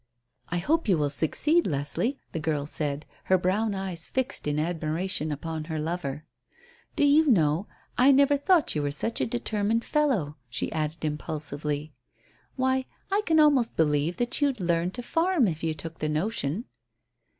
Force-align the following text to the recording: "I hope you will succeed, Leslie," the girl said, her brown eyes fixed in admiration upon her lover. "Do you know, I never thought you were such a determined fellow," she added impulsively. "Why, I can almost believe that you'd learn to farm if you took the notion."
"I 0.49 0.57
hope 0.57 0.87
you 0.87 0.97
will 0.97 1.11
succeed, 1.11 1.67
Leslie," 1.67 2.17
the 2.31 2.39
girl 2.39 2.65
said, 2.65 3.05
her 3.25 3.37
brown 3.37 3.75
eyes 3.75 4.07
fixed 4.07 4.47
in 4.47 4.57
admiration 4.57 5.31
upon 5.31 5.65
her 5.65 5.77
lover. 5.79 6.25
"Do 6.95 7.05
you 7.05 7.27
know, 7.27 7.67
I 7.99 8.11
never 8.11 8.35
thought 8.35 8.73
you 8.73 8.81
were 8.81 8.89
such 8.89 9.21
a 9.21 9.27
determined 9.27 9.85
fellow," 9.85 10.37
she 10.49 10.71
added 10.71 11.05
impulsively. 11.05 11.93
"Why, 12.55 12.85
I 13.11 13.21
can 13.27 13.39
almost 13.39 13.75
believe 13.77 14.17
that 14.17 14.41
you'd 14.41 14.59
learn 14.59 14.89
to 14.89 15.03
farm 15.03 15.47
if 15.47 15.63
you 15.63 15.75
took 15.75 15.99
the 15.99 16.09
notion." 16.09 16.65